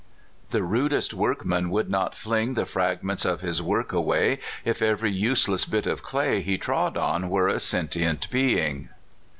The 0.49 0.63
rudest 0.63 1.13
workman 1.13 1.69
would 1.69 1.87
not 1.87 2.15
fling 2.15 2.55
The 2.55 2.65
fragments 2.65 3.23
of 3.23 3.41
his 3.41 3.61
work 3.61 3.93
away, 3.93 4.39
If 4.65 4.81
every 4.81 5.11
useless 5.11 5.63
bit 5.63 5.85
of 5.85 6.01
clay 6.01 6.43
lie 6.43 6.55
trod 6.55 6.97
on 6.97 7.29
were 7.29 7.47
a 7.47 7.59
sentient 7.59 8.25
thing. 8.25 8.89